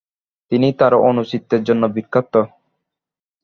[0.51, 2.33] তিনি তার অণুচিত্রের জন্য বিখ্যাত।